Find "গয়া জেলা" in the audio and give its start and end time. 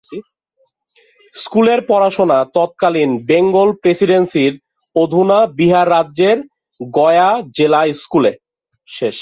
6.79-7.81